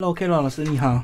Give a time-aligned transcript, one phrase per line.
[0.00, 1.02] Hello，Carol 老师，你好。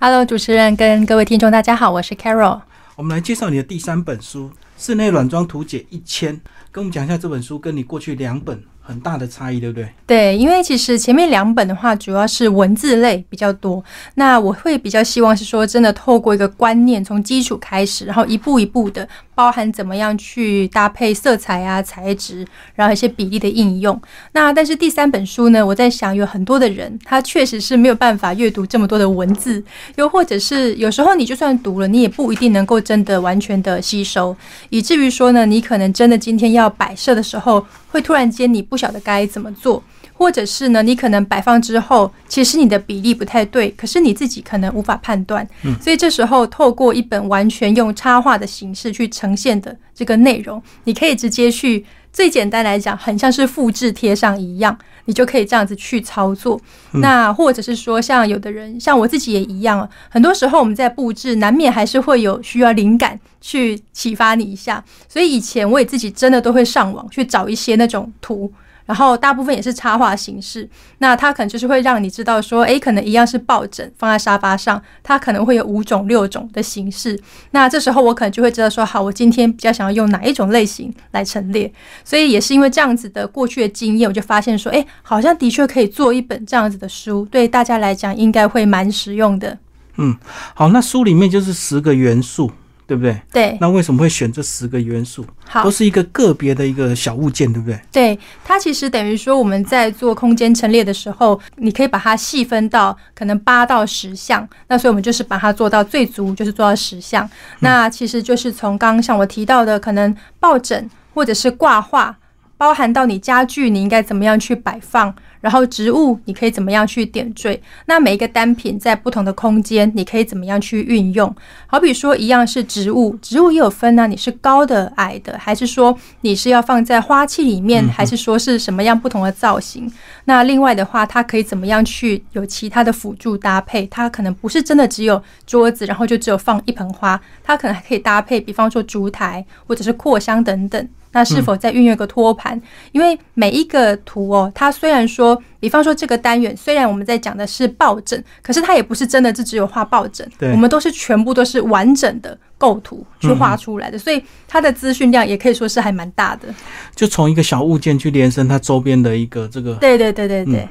[0.00, 2.60] Hello，主持人跟各位听众，大家好，我是 Carol。
[2.96, 6.34] 我们来介绍你的第三本书《室内软装图解一千》，
[6.72, 9.88] 跟我们讲一下这本书跟你过去两本很大的差异，对不对？
[10.06, 13.82] 对，因为其实前面两本的话，主要是文字类比较多。
[14.16, 23.98] 那我会比较希望是说，真的透过一个观念，从基础开始，然后一步一步的，包含怎么样去搭配色彩啊、材质，然后一些比例的应用。
[24.32, 29.62] 那但是第三本书呢，我在想，有很多的人他确实是没有办法阅读这么多的文字，
[29.94, 34.36] 又或者是有时候你就算读了，你也不一定能够真的完全的吸收，
[34.70, 39.84] 以至于说呢，你可能真的今天要摆设的时候，会突然间你不晓得该怎么做。
[40.14, 45.46] 或者是呢，你可能摆放之后，其实你的比例不太对，可是你自己可能无法判断。
[45.62, 56.60] 嗯，所以这时候透过一本完全用插画的形式去呈现的这个内容，你可以直接去，最简单来讲，很像是复制贴上一样，你就可以这样子去操作。
[56.92, 64.84] 嗯那或者是说，像有的人，像我自己也一样，很多时候我们在布置，难免还是会有需要灵感去启发你一下。
[65.08, 68.52] 所以以前我也自己真的都会上网去找一些那种图。
[68.86, 77.18] 然后大部分也是插画形式，那它可能就是会让你知道说，诶，可能一样是抱枕放在沙发上，它可能会有五种、六种的形式。
[77.52, 81.72] 那这时候我可能就会知道说，好，我今天比较想要用哪一种类型来陈列。
[82.04, 89.58] 所以也是因为这样子的过去的经验，我就发现说，诶，好像的确可以做一本这样子的书，对大家来讲应该会蛮实用的。
[89.96, 90.16] 嗯
[90.54, 92.50] 好，那书里面就是十个元素，
[92.92, 93.18] 对不对？
[93.32, 95.24] 对，那为什么会选这十个元素？
[95.46, 97.80] 好都，是一个个别的一个小物件，对不对？
[97.90, 104.46] 对，它其实等于说我们在做空间陈列的时候，你可以把它细分到可能八到十项。
[104.68, 107.26] 那所以我们就是把它做到最足，就是做到十项。
[107.60, 112.14] 那其实就是从刚刚像我提到的，可能抱枕或者是挂画，
[112.58, 115.14] 包含到你家具你应该怎么样去摆放。
[115.42, 117.60] 然后植物你可以怎么样去点缀？
[117.84, 121.34] 那每一个单品在不同的空间，你可以怎么样去运用？
[121.66, 129.92] 好比说一样是植物，植物也有分呢、你是高的、矮的，还是说你是要放在花器里面，还是说是什么样不同的造型？
[130.24, 133.84] 那另外的话，它可以怎么样去有其他的辅助搭配？
[133.88, 140.88] 它可能不是真的只有桌子，然后就只有放一盆花，它可能还可以搭配，比方说烛台或者是扩香等等。
[141.12, 142.60] 那是否再运用一个托盘？
[142.92, 156.48] 因为每一个图哦，它虽然说，比方说这个单元，虽然我们在讲的是抱枕，可是它也不是真的是只有画抱枕，对我们都是全部都是完整的构图去画出来的，所以它的资讯量也可以说是还蛮大的。
[156.94, 159.74] 就从一个小物件去延伸它周边的一个这个。
[159.74, 160.68] 对对对对对、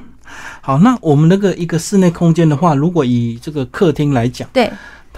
[0.60, 4.70] 好，那我们那个一个室内空间的话，如果以这个客厅来讲，对。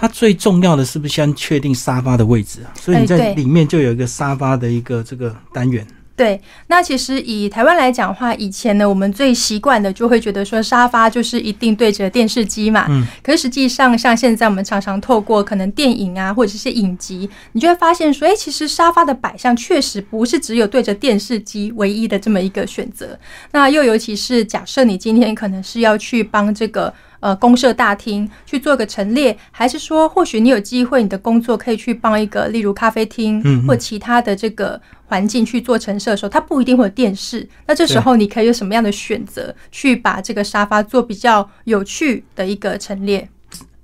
[0.05, 2.69] 它最重要的是不是先确定沙发的位置啊？
[2.79, 5.87] 所以你在里面就有一个沙发的一个这个单元。
[6.15, 12.85] 对，那其实以台湾来讲的话，以前呢，我们最习惯的就会觉得说沙发就是一定对着电视机嘛。
[12.91, 13.03] 嗯。
[13.23, 23.19] 可是实际上，像现在我们常常透过可能电影啊，或者是些影集，你就会发现说，哎，其实沙发的摆向确实不是只有对着电视机唯一的这么一个选择。
[23.53, 26.93] 那又尤其是假设你今天可能是要去帮这个。
[27.25, 37.49] 呃，公社大厅去做个陈列，还是说，或许你有机会，你的工作可以去帮一个，例如咖啡厅或其他的这个环境去做陈设的时候，它不一定会有电视。
[37.67, 43.27] 那这时候你可以有什么样的选择，去把这个沙发做比较有趣的一个陈列？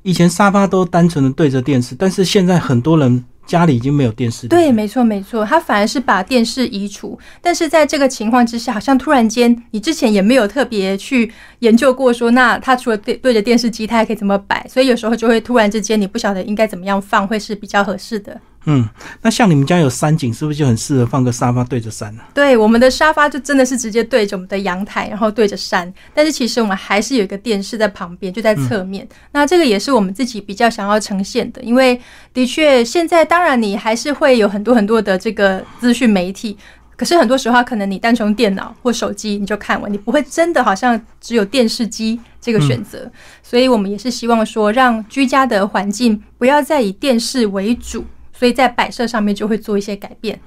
[0.02, 4.46] 以前沙发都单纯的对着电视，但是现在很多人家里已经没有电视。
[4.46, 7.18] 对，没错，没错，他反而是把电视移除。
[7.40, 14.64] 但是在这个情况之下，好像突然间，你之前也没有特别去研究过说，那他除了对对着电视机，他还可以怎么摆？
[14.68, 18.40] 所以有时候就会突然之间，你不晓得应该怎么样放，会是比较合适的。
[18.66, 18.86] 嗯，
[19.22, 25.92] 那像你们家有山景，是不是就很适合放个沙发对着山呢、对，我们的沙发就真的是直接对着我们的阳台，然后对着山。
[26.14, 29.08] 但是其实我们还是有一个电视在旁边，就在侧面。
[29.32, 31.98] 那这个也是我们自己比较想要呈现的，因为
[32.34, 36.56] 的确现在当然你还是会有很多很多的这个资讯媒体。
[36.96, 43.10] 可是很多时候，可能你单从电脑或手机你就看完，你不会真的好像只有电视机这个选择。
[43.42, 48.04] 所以我们也是希望说，让居家的环境不要再以电视为主，
[48.40, 50.40] 所以在摆设上面就会做一些改变。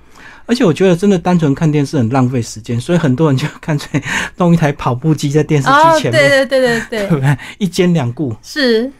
[0.47, 4.01] 而且我觉得真的单纯看电视很浪费时间，所以很多人就干脆
[4.37, 7.37] 弄一台跑步机在电视哦，机前面，对对对对对，对不对？
[7.59, 8.35] 一兼两顾。
[8.41, 8.91] 是，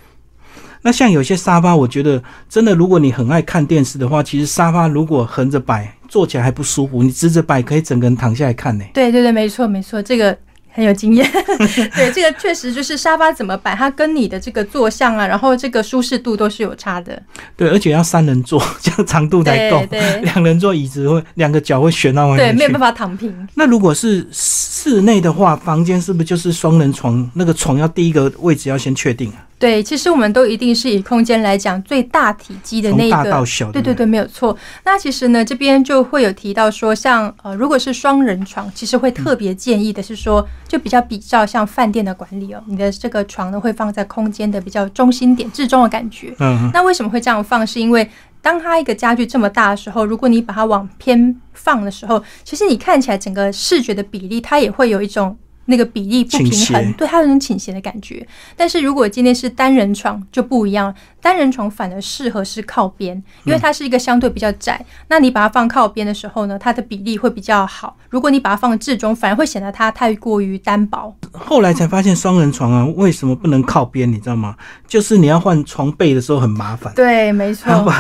[0.84, 7.02] 那像有些沙发，我觉得真的，如果你很爱看电视的话，其实沙发如果横着摆，坐起来还不舒服。
[7.02, 8.86] 你直着摆，可以整个人躺下来看呢。
[8.94, 10.38] 对对对，没错没错，这个
[10.74, 11.26] 很有经验。
[11.96, 17.22] 对，这个确实就是沙发怎么摆，它跟你的这个坐向啊，然后这个舒适度都是有差的。
[17.56, 19.86] 对，而且要三人坐，这样长度才够。
[19.86, 23.48] 对， 两人坐椅子会两个脚会悬到外面对，没有办法躺平。
[23.54, 27.30] 那如果是室内的话，房间是不是就是双人床？
[27.36, 29.46] 那个床要第一个位置要先确定啊？
[29.60, 33.32] 对，其实我们都一定是以空间来讲最大体积的那一个，
[33.72, 34.58] 对对对，没有错。
[34.84, 46.36] 那其实呢，这边就会有提到说，像呃，如果是双人床，其实会特别建议的是说，就比较比较像饭店的管理哦，你的这个床呢会放在空间的比较中心点、至中的感觉。
[46.40, 46.70] 嗯。
[46.74, 47.66] 那为什么会这样放？
[47.66, 48.10] 是因为
[48.42, 55.38] 当它一个家具这么大的时候，如果你把它往偏放的时候，其实你看起来整个视觉的比例，它也会有一种。
[55.66, 58.26] 那个比例不平衡，对它有种倾斜的感觉。
[58.58, 63.16] 但是如果今天是单人床就不一样，单人床反而适合是靠边，
[63.46, 64.86] 因为它是一个相对比较窄。
[65.08, 67.96] 那你把它放靠边的时候呢，它的比例会比较好。
[68.10, 71.16] 如果你把它放至中，反而会显得它太过于单薄。
[71.32, 74.12] 后来才发现双人床啊，为什么不能靠边？
[74.12, 74.56] 你知道吗？
[74.88, 76.94] 就是你要换床被的时候很麻烦。
[76.94, 77.72] 对，没错。
[77.72, 78.00] 要把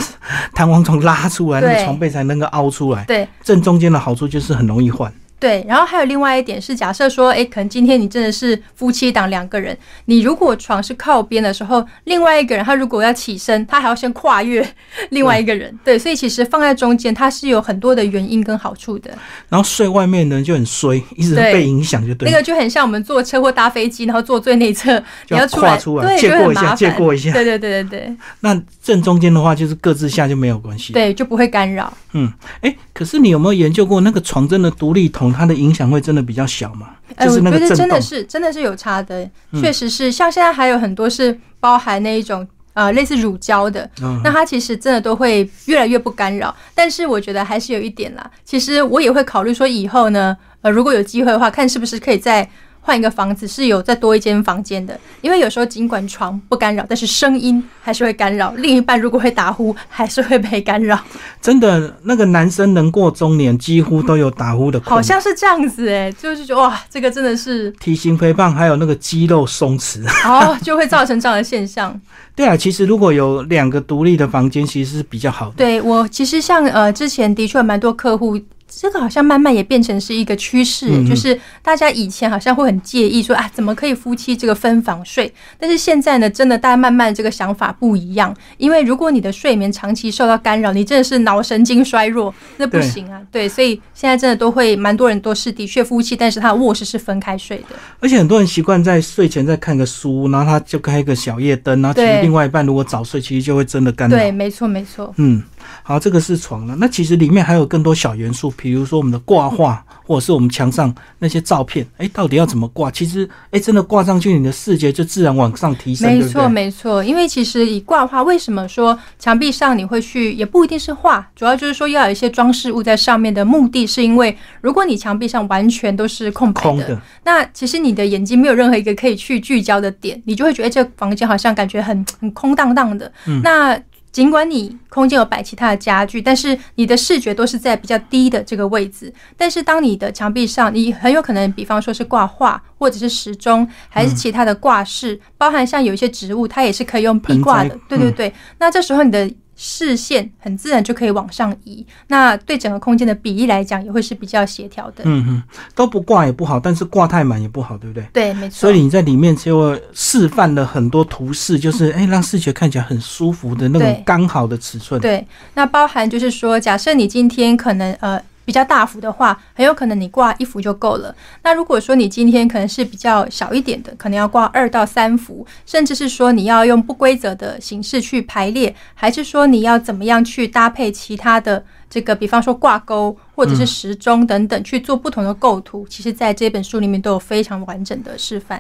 [0.54, 3.06] 弹簧床拉出来，那个床被才能够凹出来。
[3.06, 5.12] 对，正中间的好处就是很容易换。
[5.44, 14.66] 对，然后还有另外一点是，假设说，哎，可能今天你真的是夫妻档两个人，你如果床是靠边的时候，另外一个人他如果要起身，他还要先跨越
[15.10, 15.78] 另外一个人。
[15.84, 19.12] 对，所以其实放在中间，它是有很多的原因跟好处的。
[19.50, 22.32] 然后睡外面的人就很衰，一直被影响，就对。
[22.32, 24.98] 那个就很像我们坐车或搭飞机，然后坐最内侧，
[25.28, 27.34] 你要跨出来，借过一下，借过一下。
[27.34, 28.16] 对对对对对。
[28.40, 30.94] 那正中间的话，就是各自下就没有关系。
[30.94, 31.92] 对，就不会干扰。
[32.14, 32.32] 嗯，
[32.62, 36.92] 哎，可是你有没有研究过那个床真的独立筒，它的影响会真的比较小吗？
[37.16, 40.12] 哎，我觉得真的是真的是有差的，确实是。
[40.12, 43.90] 像现在还有很多是包含那一种呃类似乳胶的，
[44.24, 46.56] 那它其实真的都会越来越不干扰。
[46.76, 52.48] 但是我觉得还是有一点啦，其实我也会考虑说以后呢，呃，如果有机会的话，看是不是可以在。
[52.86, 58.54] 换一个房子是有再多一间房间的，因为有时候尽管床不干扰，但是声音还是会干扰。
[58.58, 61.00] 另一半如果会打呼，还是会被干扰。
[61.42, 64.80] 真的，那个男生能过中年，几乎都有打呼的。
[64.84, 71.98] 好像是这样子哎，就是觉得哇，这个真的是体型肥胖，还有那个肌肉松弛，哦，就会造成这样的现象。
[72.36, 75.54] 对啊，其实如果有两个独立的房间，其实是比较好的。
[75.56, 78.38] 对我其实像呃之前的确蛮多客户。
[78.80, 85.34] 这个好像慢慢也变成是一个趋势，就是大家以前好像会很介意说啊，怎么可以夫妻这个分房睡？
[85.58, 93.22] 但是现在呢，真的大家慢慢这个想法不一样，因为如果你的睡眠长期受到干扰，你真的是脑神经衰弱，那不行啊。
[93.32, 97.76] 对，所以现在真的都会蛮多人都是的确夫妻，但是他的卧室是分开睡的。
[98.00, 104.18] 而且很多人习惯在睡前再看个书，然后他就开一个小夜灯，然后其实另外一半如果早睡，其实就会真的干扰。
[104.18, 105.14] 对，没错，没错。
[105.18, 105.42] 嗯。
[105.82, 106.76] 好，这个是床了。
[106.78, 111.86] 那其实里面还有更多小元素，比如说我们的挂画， 或者是我们墙上那些照片。
[111.98, 112.90] 哎，到底要怎么挂？
[112.90, 116.10] 其实，哎，真的挂上去，你的视觉就自然往上提升。
[116.10, 117.04] 没错，没错。
[117.04, 133.12] 因为其实以挂画，为什么说墙壁上你会去，也不一定是画，主要就是说要有一些装饰物在上面的目的，是因为如果你墙壁上完全都是空白的，那其实你的眼睛没有任何一个可以去聚焦的点，你就会觉得这个房间好像感觉很很空荡荡的。
[133.28, 133.78] 嗯那
[134.14, 139.14] 尽管你空间有摆其他的家具，但是你的视觉都是在比较低的这个位置。
[139.36, 147.78] 但是当你的墙壁上，你很有可能，比方说是挂画，或者是时钟，还是其他的挂饰，包含像有一些植物，它也是可以用壁挂的。
[147.90, 149.30] 对对对，那这时候你的。
[149.56, 155.04] 视线很自然就可以往上移，那对整个空间的比例来讲也会是比较协调的。
[155.06, 155.44] 嗯哼，
[155.76, 158.04] 都不挂也不好，但是挂太满也不好，对不对？
[158.12, 158.56] 对，没错。
[158.60, 165.00] 所以你在里面就示范了很多图示，就是哎，让视觉看起来很舒服的那种刚好的尺寸。
[165.00, 168.22] 对，那包含就是说，假设你今天可能呃。
[168.46, 171.16] 比较大幅的话，很有可能你挂一幅就够了。
[171.44, 181.64] 那如果说你今天可能是比较小一点的，可能要挂二到三幅，甚至是说你要用不规则的形式去排列，还是说你要怎么样去搭配其他的？
[181.94, 188.60] 这个，比方说挂钩或者是时钟等等，去做不同的构图，其实在这本书里面都有非常完整的示范。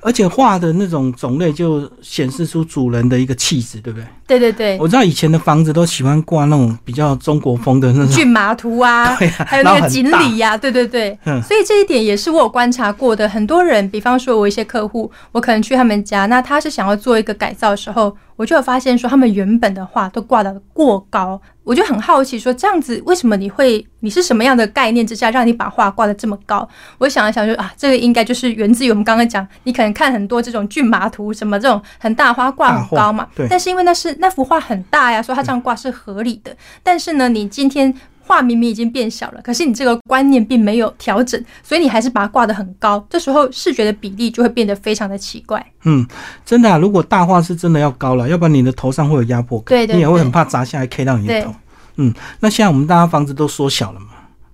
[0.00, 4.06] 而且画的那种种类，就显示出主人的一个气质，对不对？
[4.26, 4.78] 对对对。
[4.80, 9.14] 我知道以前的房子都喜欢挂那种比较中国风的那种骏马图 啊，
[9.46, 11.18] 还有那个锦鲤呀，对对对。
[11.24, 13.28] 所以这一点也是我有观察过的。
[13.28, 18.16] 很多人，比方说我一些客户，我可能去他们家，那他是想要做一个改造的时候。
[18.40, 23.86] 我就有发现说，他们原本的画都挂的过高，我就很好奇说，这样子为什么你会？
[23.98, 26.66] 你是什么样的概念之下，让你把画挂的这么高？
[26.96, 33.28] 我想了想，就啊，这个应该就是源自于我们刚刚讲，你可能看很多这种骏马图，什么这种很大花挂很高嘛。
[33.36, 33.46] 对。
[33.46, 36.56] 但是因为那是那幅画很大呀，所以它这样挂是合理的。
[36.82, 37.94] 但是呢，你今天。
[38.30, 45.60] 画明明已经变小了，可是你这个观念并没有调整，所以你还是把它挂得很高，这时候视觉的比例就会变得非常的奇怪。
[45.82, 46.06] 嗯，
[46.46, 51.52] 真的啊，如果大画是真的要高了，要不然你的头上会有压迫感，你也会很怕砸下来 K 到你的头。
[51.96, 54.06] 嗯，那现在我们大家房子都缩小了嘛，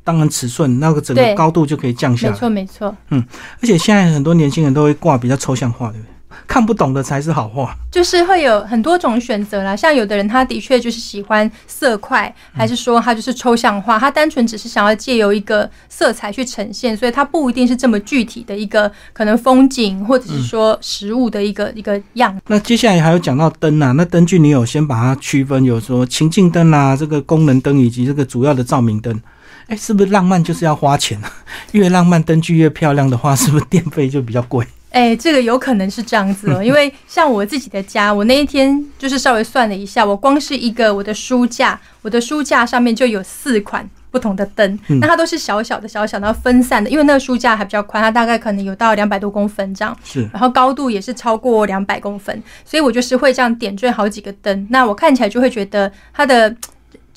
[0.02, 2.32] 当然尺寸那个整个高度就可以降下来。
[2.32, 3.22] 没错，没错，嗯
[3.60, 6.15] 而且现在很多年轻人都会挂比较抽象画，对不对？
[6.46, 7.76] 看不懂的才是好画。
[7.90, 9.74] 就是会有很多种选择啦。
[9.74, 22.38] 像有的人他的确就是喜欢色块，还是说他就是抽象画，他单纯只是想要借由一个色彩去呈现，所以他不一定是这么具体的一个可能风景或者是说实物的一个、一个样。
[22.48, 29.18] 那接下来还有讲到灯啊，那灯具你有先把它区分，有说情境灯啊，这个功能灯以及这个主要的照明灯。
[29.68, 31.32] 哎，是不是浪漫就是要花钱啊？
[31.72, 34.64] 越浪漫灯具越漂亮的话，是不是电费就比较贵？
[34.96, 56.56] 哎、这个有可能是这样子哦， 因为像我自己的家，我那一天就是稍微算了一下，我光是一个我的书架，我的书架上面就有四款不同的灯，嗯那它都是小小的、小小的然后分散的，因为那个书架还比较宽，它大概可能有到两百多公分这样，是然后高度也是超过两百公分，所以我就是会这样点缀好几个灯，那我看起来就会觉得它的。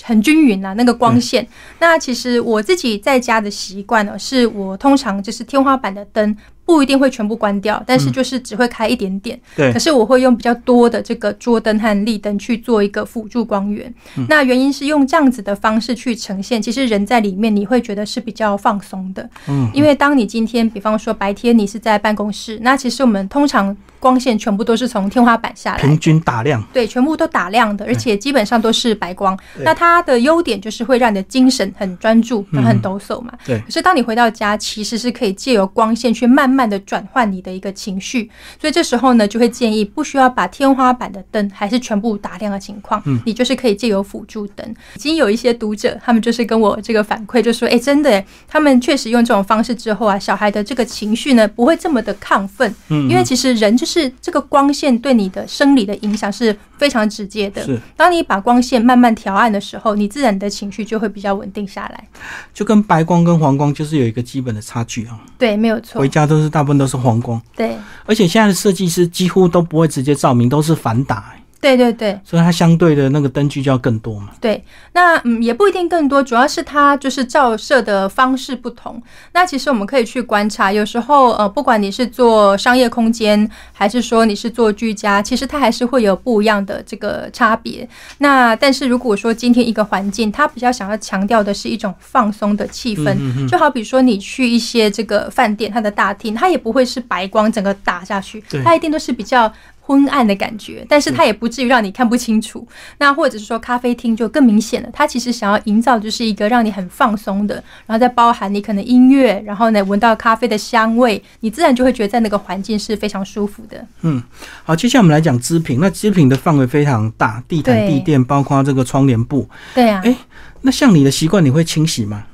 [0.01, 1.45] 很均匀啊，那个光线。
[1.79, 6.38] 那其实我自己在家的习惯呢，是我通常就是天花板的灯
[6.69, 9.39] 不一定会全部关掉，但是就是只会开一点点。
[9.55, 13.91] 对可是我会用比较多的这个桌灯和立灯去做一个辅助光源。
[14.27, 19.27] 那原因是用这样子的方式去呈现，其实人在里面你会觉得是比较放松的。
[19.47, 26.63] 嗯，因为当你今天，比方说白天你是在办公室，那其实我们通常光线全部都是从天花板下来平均打亮。
[26.74, 29.38] 对，全部都打亮的，而且基本上都是白光。
[29.56, 33.34] 对那它的优点就是会让你的精神很专注，然后很抖擞嘛。
[33.46, 38.29] 对可是当你回到家，其实是可以借由光线去慢慢的转换你的一个情绪。
[38.60, 44.75] 所以这时候呢，就会建议不需要把天花板的灯还是全部打亮的情况，嗯你就是可以借由辅助灯。
[44.96, 53.88] 已经有一些读者，他们就是跟我这个反馈，就说：“哎，真的耶，他们确实用这种方式之后啊，小孩的这个情绪呢不会这么的亢奋，嗯，因为其实人就是
[54.22, 57.63] 这个光线对你的生理的影响是非常直接的。
[57.63, 62.08] 是当你把光线慢慢调暗的时候，你自然的情绪就会比较稳定下来。
[62.53, 65.17] 就跟白光跟黄光就是有一个基本的差距啊。
[65.38, 66.10] 对，没有错回。
[66.10, 74.29] 家都是大部分都是黄光，对，而且现在的设计师几乎都不会直接照明，都是反打、欸对对对所以它相对的那个灯具就要更多嘛。
[74.39, 74.63] 对。
[74.93, 79.01] 那嗯，也不一定更多，主要是它就是照射的方式不同。
[79.33, 87.87] 那其实我们可以去观察，有时候呃，不管你是做商业空间，还是说你是做居家，其实它还是会有不一样的这个差别。
[88.17, 99.51] 那但是如果说今天一个环境，它比较想要强调的是一种放松的气氛，就好比说你去一些这个饭店，它的大厅，它也不会是白光整个打下去对，它一定都是比较。
[99.89, 102.67] 昏暗的感觉，但是它也不至于让你看不清楚。
[103.00, 107.55] 那或者是说咖啡厅就更明显了，它其实想要营造就是一个让你很放松的，
[107.88, 113.84] 然后再包含你可能音乐，然后呢闻到咖啡的香味，你自然就会觉得在那个环境是非常舒服的。
[114.01, 114.22] 嗯
[114.63, 115.79] 好，接下来我们来讲织品。
[115.81, 119.50] 那织品的范围非常大，地毯、地垫，包括这个窗帘布。
[119.74, 120.15] 对啊，哎
[120.62, 122.25] 那像你的习惯，你会清洗吗？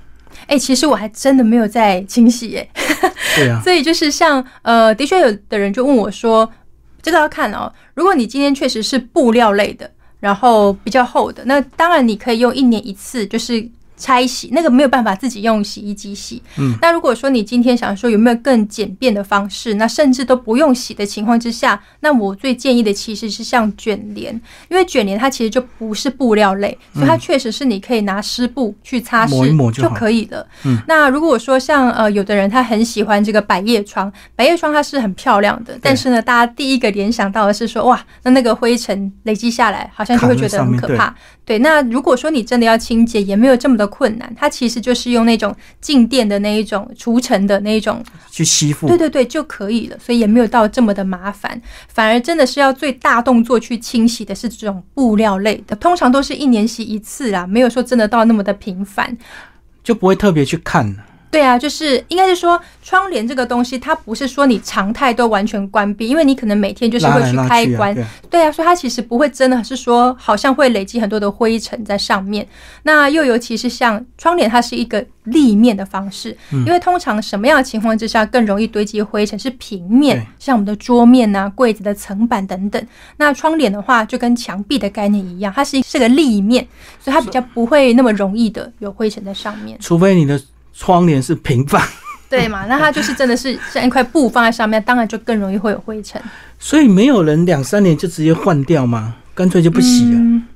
[0.48, 2.70] 哎、其实我还真的没有在清洗耶，
[3.36, 6.48] 对啊， 所以就是像呃，的确有的人就问我说，
[7.06, 9.88] 这个要看哦，如果你今天确实是布料类的，
[10.20, 13.70] 然后比较厚的，那当然你可以用一年一次，就是。
[13.98, 24.34] 拆洗那个没有办法自己用洗衣机洗，嗯，那如果说你今天想说有没有更简便的方式，那甚至都不用洗的情况之下，那我最建议的其实是像卷帘，
[24.70, 30.46] 因为卷帘它其实就不是布料类，所以它确实是你可以拿湿布去擦抹一抹拭就可以了。
[30.66, 41.16] 嗯，那如果说像呃有的人他很喜欢这个百叶窗，百叶窗它是很漂亮的，但是呢，大家第一个联想到的是说哇，那那个灰尘累积下来，好像就会觉得很可怕。
[41.46, 48.88] 对，那如果说你真的要清洁，也没有这么的困难，它其实就是用那种静电的那一种除尘的那一种，去吸附。
[48.88, 51.62] 对对对就可以了，所以也没有到这么的麻烦。
[51.88, 59.16] 反而真的是要最大动作去清洗的是这种布料类的，通常都是一年洗一次啦，没有说真的到那么的频繁。
[59.84, 60.96] 就不会特别去看。
[61.32, 72.48] 对啊，就是应该是说窗帘这个东西，它不是说你常态都完全关闭，因为你可能每天就是会去开关，对啊对啊，所以它其实不会真的是说好像会累积很多的灰尘在上面。
[72.84, 82.88] 那又尤其是像窗帘，它是一个立面的方式，嗯因为通常什么样的情况之下更容易堆积灰尘是平面，像我们的桌面呐、柜子的层板等等。
[83.18, 86.66] 那窗帘的话，就跟墙壁的概念一样，它是是个立面，
[87.00, 89.78] 所以它比较不会那么容易的有灰尘在上面。
[89.82, 90.40] 除非你的
[90.78, 91.82] 窗帘是平放，
[92.30, 92.66] 对嘛？
[92.68, 96.22] 那它就是真的是 像一块布放在上面，当然就更容易会有灰尘。
[96.60, 99.16] 所以没有人两三年就直接换掉吗？
[99.34, 100.20] 干脆就不洗了。
[100.20, 100.48] 嗯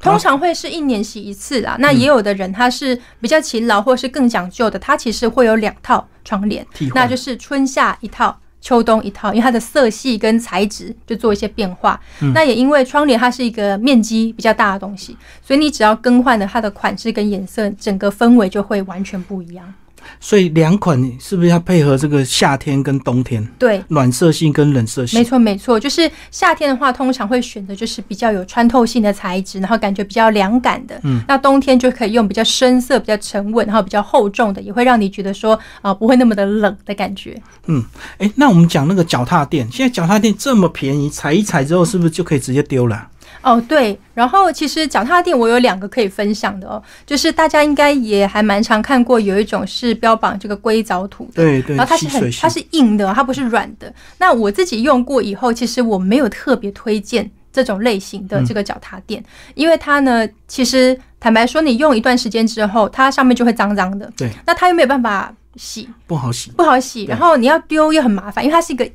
[0.00, 1.76] 通常会是一年洗一次啦。
[1.78, 8.36] 那也有的人他是比较勤劳或是更讲究的，他其实会有两套窗帘那就是春夏一套。
[8.62, 12.00] 秋冬一套，因为它的色系跟材质就做一些变化。
[12.32, 15.14] 那也因为窗帘它是一个面积比较大的东西，
[15.44, 19.74] 所以你只要更换了它的款式跟颜色，整个氛围就会完全不一样。
[20.20, 23.46] 所以两款是不是要配合这个夏天跟冬天？
[23.58, 25.16] 对，暖色系跟冷色系。
[25.16, 31.00] 没错，没错，就是夏天的话，通常会选择就是比较有穿透性的材质，然后感觉比较凉感的。
[31.04, 37.40] 嗯，那冬天就可以用比较深色、比较沉稳，然后比较厚重的，也会让你觉得说啊、不会那么的冷的感觉。
[37.66, 37.84] 嗯，
[38.18, 43.08] 哎，那我们讲那个脚踏垫，现在脚踏垫这么便宜，踩一踩之后是不是就可以直接丢了？
[43.42, 53.92] 哦，对，然后其实脚踏垫我有两个可以分享的哦，就是大家应该也还蛮常看过，有一种是标榜这个硅藻土的，对对，然后它是很它是硬的，它不是软的。
[54.18, 59.22] 那我自己用过以后，其实我没有特别推荐这种类型的这个脚踏垫，
[59.54, 66.52] 因为它呢，其实坦白说，你用一段时间之后，它上面就会脏脏的，对，那它又没有办法洗，不好洗。
[66.52, 68.88] 不好洗，然后你要丢又很麻烦，因为它是一个。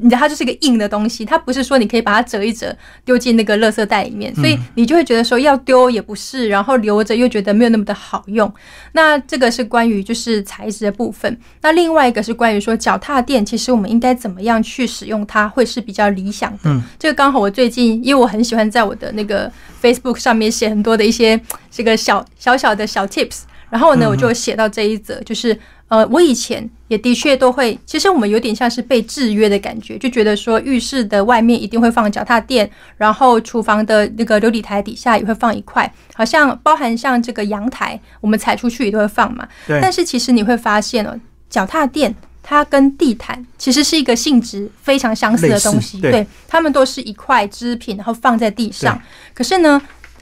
[0.00, 8.52] 你知道它就是一个硬的东西，它不是说你可以把它折一折丢进那个垃圾袋里面，所以你就会觉得说要丢也不是，然后留着又觉得没有那么的好用。
[8.92, 11.38] 那这个是关于就是材质的部分。
[11.60, 16.58] 那另外一个是关于说脚踏垫，其实我们应该怎么样去使用它会是比较理想的。
[16.64, 19.50] 嗯，这个刚好我最近因为我很喜欢在我的那个
[19.82, 21.40] Facebook 上面写很多的一些
[21.70, 25.58] 这个小小小的小 tips，然后呢我就写到这一则，就是
[25.90, 39.46] 呃我以前也的确都会，其实我们有点像是被制约的感觉，就觉得说浴室的外面一定会放脚踏垫，然后厨房的那个琉璃台底下也会放一块，好像包含像这个阳台，我们踩出去也都会放嘛。
[39.66, 41.18] 对，但是其实你会发现哦，
[41.48, 49.00] 脚踏垫它跟地毯其实是一个性质非常相似的东西，对它们都是一块织品，然后放在地上。
[49.34, 49.80] 可是呢，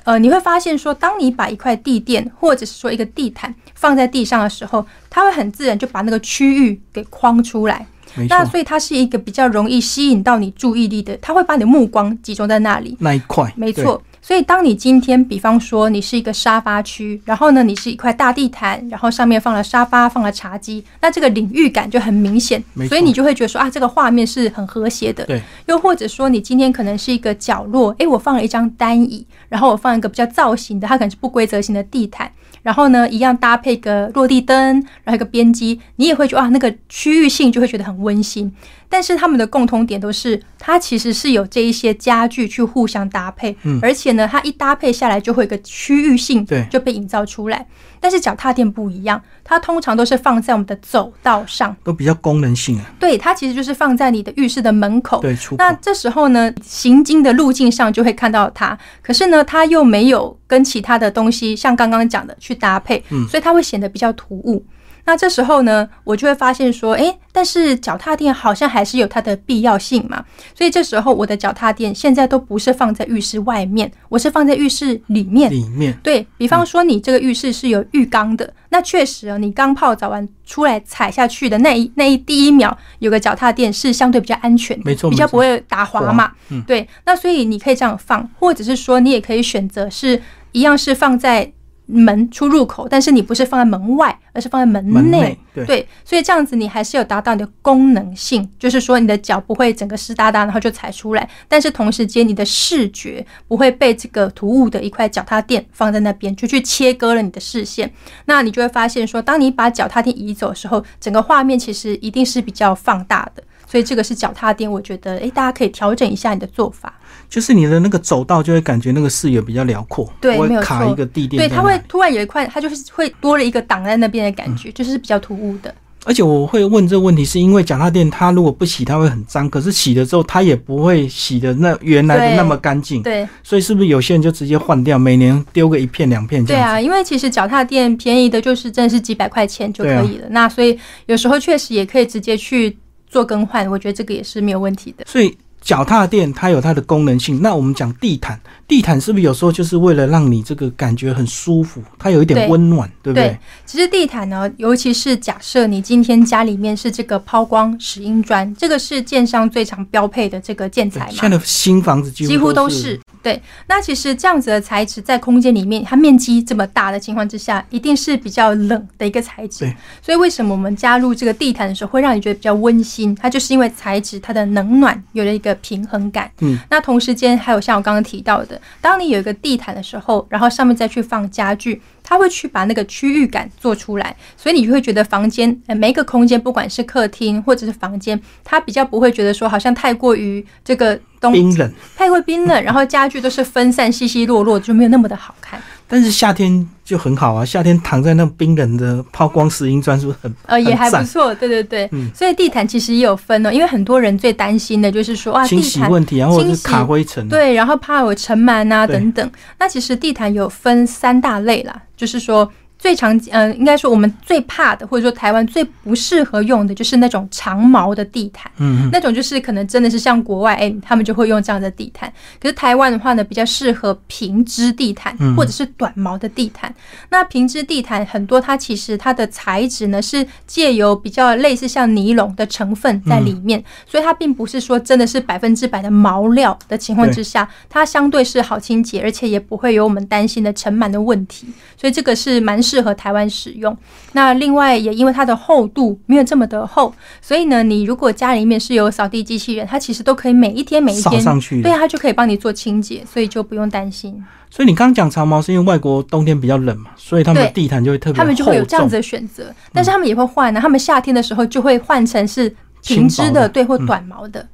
[0.09, 7.87] 呃，你会发现说，当你把一块地垫或者是说一个地毯放在地上的时候，它会很自然就把那个区域给框出来。
[8.15, 12.97] 没错，那所以它是一个比较容易吸引到你注意力的，它会把你的目光集中在那里。
[13.01, 25.25] 那一块没错，所以当你今天，比方说你是一个沙发区，然后呢，你是一块大地毯，然后上面放了沙发，放了茶几，那这个领域感就很明显所以你就会觉得说啊，这个画面是很和谐的。
[25.25, 32.31] 对，又或者说你今天可能是一个角落，诶，我放了一张单椅，然后我放一个比较造型的，它可能是不规则型的地毯。
[32.63, 34.57] 然后呢，一样搭配个落地灯，
[35.05, 38.53] 然后一个边机，你也会觉得啊，那个区域性就会觉得很温馨。
[38.91, 47.67] 但是他们的共同点都是，它其实是有这一些家具去互相搭配，嗯而且呢，它一搭配下来就会有个区域性对就被营造出来。
[48.01, 52.85] 但是脚踏垫不一样，它通常都是放在我们的走道上，都比较功能性啊。
[52.99, 55.21] 对，它其实就是放在你的浴室的门口。
[55.21, 64.65] 对，出那这时候呢，行经的路径上就会看到它，可是呢，它又没有跟其他的东西像刚刚讲的去搭配，嗯所以它会显得比较突兀。
[65.05, 70.23] 那这时候呢，我就会发现说，诶，但是脚踏垫好像还是有它的必要性嘛。
[70.55, 75.51] 所以这时候我的脚踏垫现在都不是放在浴室外面，我是放在浴室里面。
[75.51, 86.33] 里面对比方说，你这个浴室是有浴缸的，那确实啊，你刚泡澡完出来踩下去的那一那一第一秒，有个脚踏垫是相对比较安全的，没错没错比较不会打滑嘛。
[86.51, 90.21] 嗯对，那所以你可以这样放，或者是说你也可以选择是
[90.53, 91.51] 一样是放在
[91.89, 95.37] 门出入口，但是你不是放在门外，而是放在门内。
[95.67, 107.91] 对，所以这样子你还是有达到你的功能性，就是说你的脚不会整个湿哒哒，然后就踩出来，但是同时间你的视觉不会被这个突兀的一块脚踏垫放在那边，就去切割了你的视线。
[108.27, 113.43] 那你就会发现说，当你把脚踏垫移走的时候，整个画面其实一定是比较放大的。
[113.69, 116.95] 所以这个是脚踏垫，我觉得诶，大家可以调整一下你的做法。
[117.29, 121.47] 就是你的那个走道就会感觉那个视野比较辽阔，对没有错卡一个地垫对。
[121.47, 125.75] 它会突然有一块，它就是会多了一个挡在那边的感觉，就是比较突兀的。
[126.07, 136.67] 而且我会问这个问题，是因为脚踏垫它如果不洗，它会很脏，可是洗了之后它也不会洗的那原来的那么干净，对，所以是不是有些人就直接换掉，每年丢个一片两片这样子？
[136.67, 140.27] 对啊，因为其实脚踏垫便宜的就是真的是几百块钱就可以了。
[140.31, 142.75] 那所以有时候确实也可以直接去
[143.09, 145.05] 做更换，我觉得这个也是没有问题的。
[145.07, 147.41] 所以脚踏垫它有它的功能性。
[147.43, 153.29] 那我们讲地毯，地毯是不是有时候就是为了让你这个感觉很舒服，它有一点温暖，对不对？
[153.29, 163.01] 对，其实地毯呢，尤其是假设你今天家里面是这个抛光石英砖，这个是建商最常标配的这个建材嘛现在，的新房子几乎几乎都是是。
[163.21, 169.77] 对，那其实这样子的材质在空间里面，它面积这么大的情况之下，一定是比较冷的一个材质对。
[170.01, 173.15] 所以为什么我们加入这个地毯的时候，会让你觉得比较温馨？
[173.17, 176.31] 它就是因为材质它的冷暖有了一个平衡感。
[176.41, 181.81] 嗯，那同时间还有像我刚刚提到的，当你有一个地毯的时候，然后上面再去放家具。
[182.11, 195.61] 它会去把那个区域感做出来，所以你就会觉得房间，呃，每一个空间，不管是客厅或者是房间，它比较不会觉得说好像太过于这个冬冰冷，太过冰冷，然后家具都是分散、稀稀落落，就没有那么的好看。
[195.89, 201.35] 但是夏天就很好啊，夏天躺在那冰冷的抛光石英砖，是不是很呃也还不错？
[201.35, 209.31] 对对对，嗯所以地毯其实也有分哦，因为很多人最担心的就是说啊，清洗问题啊，或者是卡灰尘啊，对，然后怕有尘螨啊等等。
[209.59, 218.51] 那其实地毯有分三大类啦，就是说最常呃，应该说我们最怕的，或者说台湾最不适合用的，就是那种长毛的地毯。
[218.59, 222.13] 嗯嗯，那种就是可能真的是像国外，哎、他们就会用这样的地毯。
[222.41, 226.73] 可是台湾的话呢，比较适合平织地毯嗯或者是短毛的地毯。
[227.11, 241.49] 那平织地毯很多，它其实它的材质呢是借由比较类似像尼龙的成分在里面，所以它并不是说真的是百分之百的毛料的情况之下，它相对是好清洁，而且也不会有我们担心的尘螨的问题。
[241.81, 243.75] 所以这个是蛮适合台湾使用。
[244.13, 254.23] 那另外也因为它的厚度没有这么的厚，所以呢，你如果家里面是有扫地机器人，它其实都可以每一天每一扫天，上去的对，它就可以帮你做清洁，所以就不用担心。
[254.51, 264.49] 所以你刚刚讲长毛是因为外国冬天比较冷嘛，所以他们的地毯就会特别他们就会有这样子的选择，但是他们也会换呢、他们夏天的时候就会换成是平织的，对，或嗯短毛的。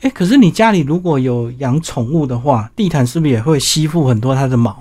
[0.00, 4.74] 哎、可是你家里如果有养宠物的话，地毯是不是也会吸附很多它的毛？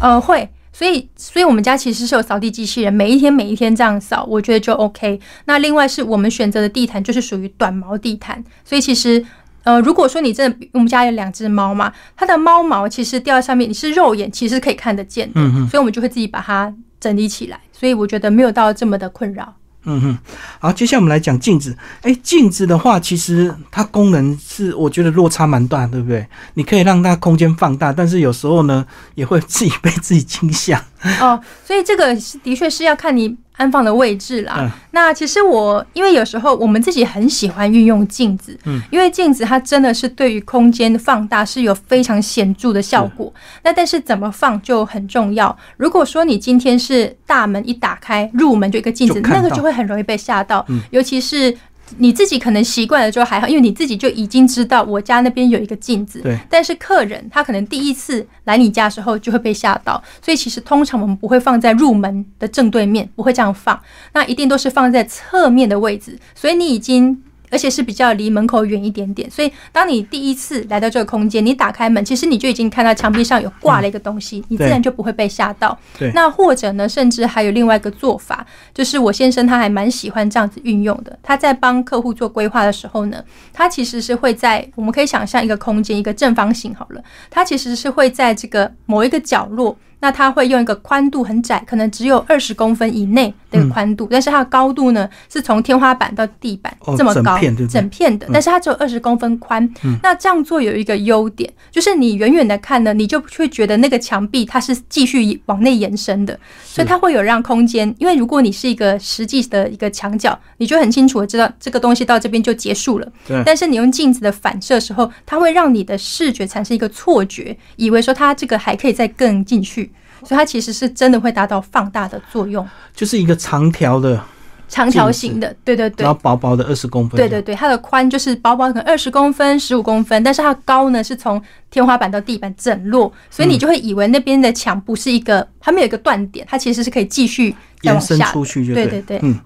[0.00, 0.48] 呃，会。
[0.76, 5.18] 所以，所以我们家其实是有扫地机器人，每一天每一天这样扫，我觉得就 OK。
[5.46, 9.24] 那另外是我们选择的地毯就是属于短毛地毯，所以其实。
[9.66, 19.52] 呃，如果说你真的，我们家有两只猫嘛，它的猫毛其实掉在上面，你是肉眼其实可以看得见的，嗯哼所以我们就会自己把它整理起来，所以我觉得没有到这么的困扰。
[19.88, 20.18] 嗯哼，
[20.58, 21.76] 好，接下来我们来讲镜子。
[22.02, 26.26] 哎、镜子的话，其实它功能是我觉得落差蛮大，对不对？
[26.54, 30.84] 你可以让它空间放大，但是有时候呢，也会自己被自己惊吓。
[31.20, 34.56] 哦，所以这个的确是要看你安放的位置啦。
[34.60, 43.30] 嗯那其实我因为有时候我们自己很喜欢运用镜子，嗯，因为镜子它真的是对于空间的放大是有非常显著的效果。
[43.62, 45.54] 那但是怎么放就很重要。
[45.76, 51.54] 如果说你今天是大门一打开，入门就一个镜子，那个就会很容易被吓到，嗯尤其是。
[51.98, 56.20] 你自己可能习惯了之后还好，因为你自己就已经知道我家那边有一个镜子。
[56.20, 63.80] 对，但是客人他可能第一次来你家的时候就会被吓到，所以其实通常我们不会放在入门的正对面，不会这样放，
[64.12, 66.18] 那一定都是放在侧面的位置。
[66.34, 67.22] 所以你已经。
[67.50, 75.78] 而且是比较离门口远一点点，所以当你第一次来到这个空间，你打开门，其实你就已经看到墙壁上有挂了一个东西，你自然就不会被吓到。
[75.98, 81.18] 对那或者呢，甚至还有另外一个做法，就是我先生他还蛮喜欢这样子运用的。
[81.22, 89.76] 他在帮客户做规划的时候呢，他其实是会在我们可以想象一个空间，一个正方形好了，他其实是会在这个某一个角落。
[90.00, 99.68] 那它会用一个宽度很窄，可能只有二十公分以内的宽度，但是它的高度呢是从天花板到地板哦这么高，整片对对整片的，但是它只有二十公分宽。
[100.02, 107.92] 那这样做有一个优点，就是你远远的看呢，你就会觉得那个墙壁它是继续往内延伸的，所以它会有让空间。
[107.98, 113.12] 因为如果你是一个实际的一个墙角，你就很清楚的知道这个东西到这边就结束了。
[113.26, 119.90] 对但是你用镜子的反射的时候，它会让你的视觉产生一个错觉，以为说它这个还可以再更进去，
[120.26, 124.20] 所以它其实是真的会达到放大的作用，就是一个长条的，
[124.68, 126.18] 长条形的，对对对然后。
[126.20, 127.16] 薄薄的二十公分。
[127.16, 138.18] 对对对，它的宽就是薄薄可能二十公分、十五公分，但是它高呢是从天花板到地板整落，所以你就会以为那边的墙不是一个，它没有一个断点，它其实是可以继续延伸。
[138.18, 139.38] 出去就对对对嗯，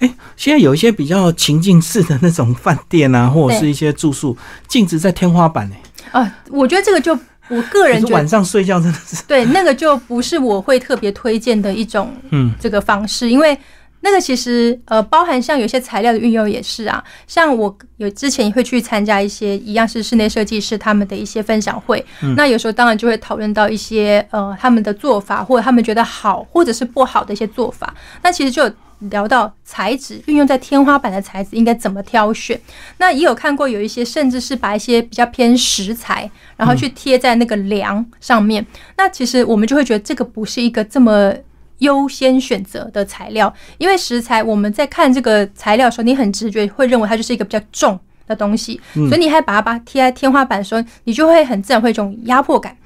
[0.00, 4.36] 哎、现在有一些比较情境式的那种饭店啊，或者是一些住宿，
[4.68, 5.76] 镜子在天花板呢、
[6.10, 7.18] 啊，我觉得这个就
[7.48, 13.56] 我个人觉得，晚上睡觉真的是，对那个就不是我会特别推荐的一种 嗯，这个方式，因为
[14.00, 22.04] 那个其实呃包含像有些材料的运用也是啊，像我有之前也会去参加一些一样是室内设计师他们的一些分享会，
[22.36, 28.72] 那有时候当然就会讨论到一些呃他们的做法或者他们觉得好或者是不好的一些做法，那其实就有。
[29.10, 32.60] 聊到材质运用在天花板的材质应该怎么挑选，
[32.98, 38.64] 那也有看过有一些甚至是把一些比较偏石材，然后去贴在那个梁上面。
[38.96, 41.32] 那其实我们就会觉得这个不是一个这么
[41.78, 47.98] 优先选择的材料，因为石材我们在看这个材料的时候，你很直觉会认为它就是一个比较重。
[48.28, 52.76] 的东西，所以你还把它把它贴在天花板的时候，你就会很自然会有一种压迫感。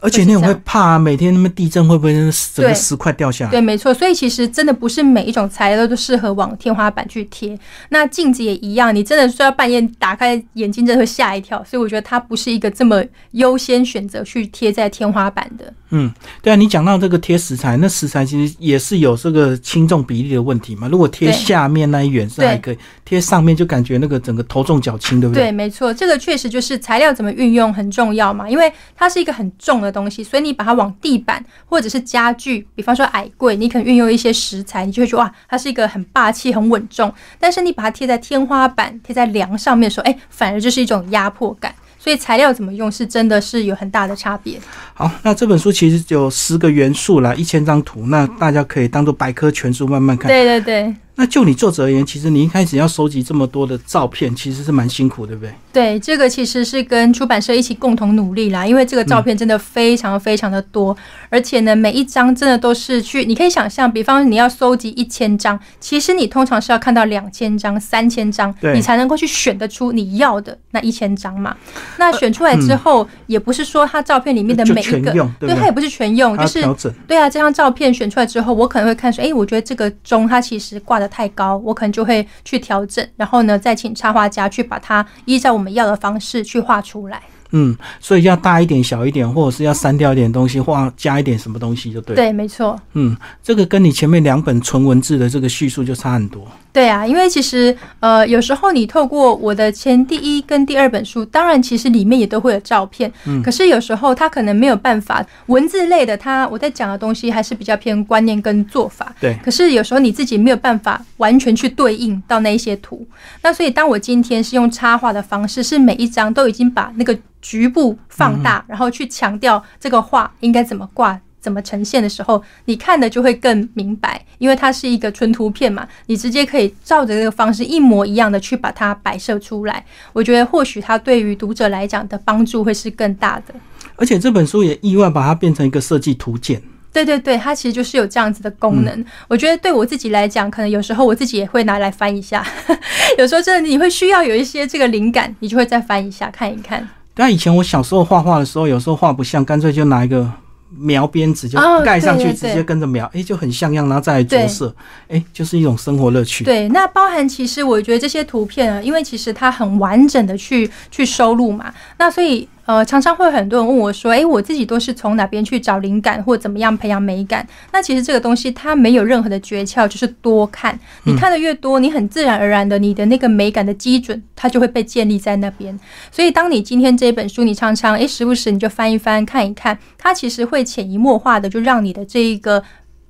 [0.00, 2.12] 而且你也会怕、啊、每天那么地震会不会
[2.54, 3.50] 整个石块掉下来？
[3.50, 3.92] 对，没错。
[3.92, 7.58] 所以其实真的不是每一种材料都适合往天花板去贴。
[7.88, 11.64] 那镜子也一样，你真的睡到半夜打开眼睛，真的会吓一跳。
[11.64, 15.72] 所以我觉得它不是一个这么优先选择去贴在天花板的。
[15.90, 20.88] 嗯，对啊，你讲到这个贴石材，那石材其实也是有这个轻重比例的问题嘛。
[20.88, 37.12] 如果贴下面那一远是还可以，贴上面就感觉那个整个头重脚轻，对不对，对没错，这个确实就是材料怎么运用很重要嘛，因为它是一个很重的东西，所以你把它往地板或者是家具，比方说矮柜，你可能运用一些石材，你就会觉得哇，它是一个很霸气、很稳重。
[37.38, 41.72] 但是你把它贴在天花板、贴在梁上面的时候，哎，反而就是一种压迫感。
[42.06, 44.60] 所以材料怎么用是真的是有很大的差别。
[44.94, 50.28] 好，那这本书其实有十个元素啦，一千张图，那大家可以当做百科全书慢慢看。
[50.28, 50.94] 对对对。
[51.18, 55.54] 那就你作者而言，其实你一开始要收集这么多的照片，其实是蛮辛苦，对不对？
[55.72, 60.96] 对，这个其实是跟出版社一起共同努力啦，因为这个照片真的非常非常的多，
[61.30, 71.56] 而且呢，每一张真的都是去，你可以想象，比方你要收集一千张，其实你通常是要看到两千张、三千张，对你才能够去选得出你要的那一千张嘛。
[71.98, 76.62] 那选出来之后，也不是说它照片里面的每一个，用，对它也不是全用，就是。
[77.06, 87.22] 对啊，这张照片选出来之后，我可能会看说，哎，我觉得这个钟它其实挂得太高，我可能就会去调整，然后呢，再请插画家去把它依照我们要的方式去画出来。
[87.52, 92.76] 嗯，所以要大一点、小一点，或者是要删掉一点东西，或加一点什么东西就对。，对，没错。
[92.94, 96.44] 嗯，这个跟你前面两本纯文字的这个叙述就差很多。
[96.76, 109.10] 对啊，因为其实呃，有时候你透过我的前第一跟第二本书，当然其实里面也都会有照片，嗯可是有时候它可能没有办法文字类的，它我在讲的东西还是比较偏观念跟做法。
[109.18, 113.06] 对，可是有时候你自己没有办法完全去对应到那一些图，
[113.40, 121.18] 那所以当我今天是用插画的方式，是每一张都已经把那个局部放大，然后去强调这个画应该怎么挂。
[121.40, 129.84] 怎么呈现的时候，你看的就会更明白，因为它是一个纯图片嘛，你直接可以照着这个方式一模一样的去把它摆设出来。
[130.12, 133.54] 我觉得或许它对于读者来讲的帮助会是更大的。
[133.96, 136.60] 而且这本书也意外把它变成一个设计图鉴。
[136.92, 139.04] 对对对，它其实就是有这样子的功能。
[139.28, 142.42] 我觉得对我自己来讲，可能有时候我自己也会拿来翻一下。
[143.18, 146.88] 有时候真的你会需要有一些这个灵感，你就会再翻一下看一看。
[147.12, 150.30] 但以前我小时候画画的时候，有时候画不像，干脆就拿一个
[150.78, 154.74] 描边纸就哦盖上去，直接跟着描，哎、就很像样，然后再来着色，
[155.08, 156.44] 哎、就是一种生活乐趣。
[156.44, 167.46] 对，那包含其实我觉得这些图片啊，因为其实它很完整的去去收录嘛，那所以呃，常常会有很多人问我说，诶，我自己都是从哪边去找灵感，或怎么样培养美感？
[167.72, 175.78] 那其实这个东西它没有任何的诀窍，就是多看，你看的越多，你很自然而然的，你的那个美感的基准，它就会被建立在那边。
[176.10, 182.62] 所以当你今天这本书，你常常诶，时不时你就翻一翻看一看，它其实会潜移默化的就让你的这一个。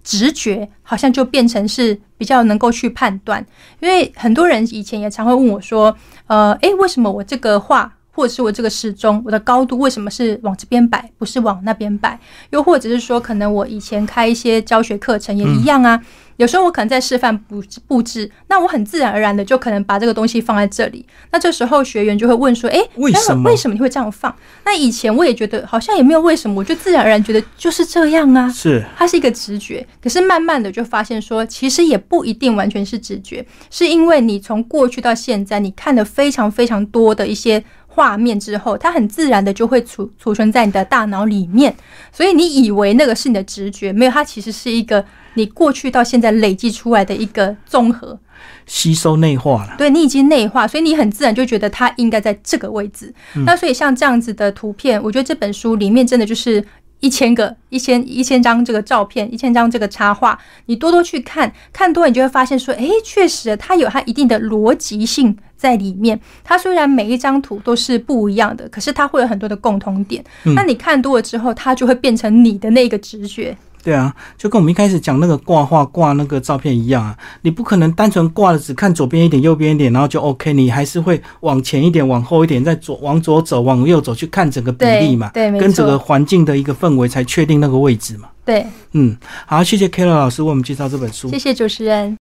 [0.09, 3.45] 直觉好像就变成是比较能够去判断，
[3.81, 5.97] 因为很多人以前也常会问我说，
[6.29, 12.19] 呃，诶，为什么我这个画或者是我这个时钟，我的高度为什么是往这边摆，不是往那边摆？
[12.51, 16.03] 又或者是说，可能我以前开一些教学课程也一样啊。
[16.39, 21.05] 有时候我可能在示范布布置，那我很自然而然的就可能把这个东西放在这里。
[21.31, 28.51] 那这时候学员就会问说：“诶，为什么为什么你会这样放？”那以前我也觉得好像也没有为什么，我就自然而然觉得就是这样啊。
[28.51, 37.65] 是它是一个直觉，可是慢慢的就发现说，其实也不一定完全是直觉，是因为你从过去到现在，你看了非常非常多的一些
[37.97, 41.75] 画面之后，它很自然的就会储储存在你的大脑里面，
[42.13, 48.19] 所以你以为那个是你的直觉，没有，它其实是一个你过去到现在累积出来的一个综合，
[48.67, 49.77] 吸收内化了。
[49.79, 53.11] 对你已经内化，所以你很自然就觉得它应该在这个位置。
[53.47, 56.63] 那所以像这样子的图片，我觉得这本书里面真的就是
[57.01, 66.19] 一千个、一千一千张这个照片，一千张这个插画，你多多去看，看多你就会发现说，诶，确实它有它一定的逻辑性在里面。
[66.43, 70.25] 它虽然每一张图都是不一样的，可是它会有很多的共同点。
[70.55, 73.57] 那你看多了之后，它就会变成你的那个直觉。
[73.87, 88.29] 对啊，就跟我们一开始讲那个挂画挂那个照片一样啊，你不可能单纯挂了只看左边一点、右边一点，然后就 OK，你还是会往前一点、往后一点，再左往左走、往右走，去看整个比例嘛，对对跟整个环境的一个氛围才确定那个位置嘛。
[88.45, 91.39] 对，嗯，好，谢谢 Kara 老师为我们介绍这本书谢。
[91.39, 92.15] 谢主持人。